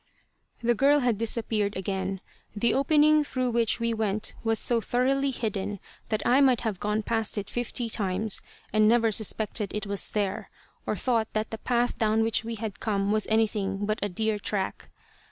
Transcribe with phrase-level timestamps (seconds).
[0.63, 2.21] The girl had disappeared again.
[2.55, 7.03] The opening through which we went was so thoroughly hidden that I might have gone
[7.03, 8.41] past it fifty times
[8.73, 10.49] and never suspected it was there,
[10.87, 14.39] or thought that the path down which we had come was anything but a deer
[14.39, 14.89] track.